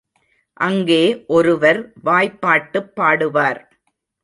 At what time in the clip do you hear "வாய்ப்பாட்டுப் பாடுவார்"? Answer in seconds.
2.05-3.61